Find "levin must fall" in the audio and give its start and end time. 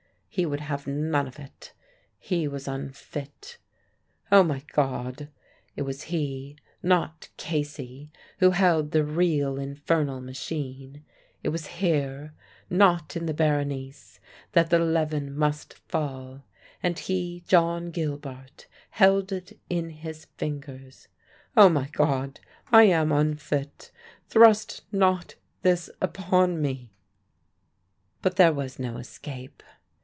14.79-16.45